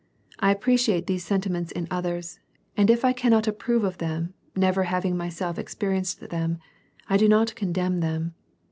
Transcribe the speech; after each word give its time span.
I 0.39 0.49
appreciate 0.49 1.05
these 1.05 1.23
sen 1.23 1.41
timents 1.41 1.71
in 1.71 1.87
others, 1.91 2.39
and 2.75 2.89
if 2.89 3.05
I 3.05 3.13
cannot 3.13 3.47
approve 3.47 3.83
of 3.83 3.99
them 3.99 4.33
(never 4.55 4.85
hav 4.85 5.05
ing 5.05 5.15
myself 5.15 5.59
experienced 5.59 6.27
them), 6.29 6.57
I 7.07 7.17
do 7.17 7.29
not 7.29 7.53
condemn 7.53 7.99
them. 7.99 8.33